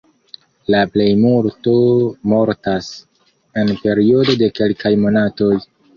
La 0.75 0.79
plejmulto 0.93 1.75
mortas 2.33 2.87
en 3.63 3.71
periodo 3.85 4.37
de 4.43 4.51
kelkaj 4.61 4.95
monatoj. 5.05 5.53